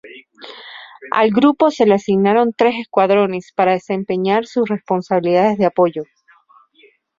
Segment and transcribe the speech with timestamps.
[1.11, 6.01] Al grupo se le asignaron tres escuadrones para desempeñar sus responsabilidades de apoyo.